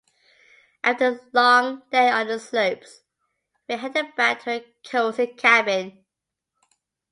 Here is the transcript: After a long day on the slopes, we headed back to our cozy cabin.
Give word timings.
After 0.83 1.09
a 1.09 1.19
long 1.31 1.83
day 1.91 2.09
on 2.09 2.25
the 2.25 2.39
slopes, 2.39 3.01
we 3.69 3.75
headed 3.75 4.15
back 4.15 4.41
to 4.45 4.53
our 4.57 4.63
cozy 4.83 5.27
cabin. 5.27 6.03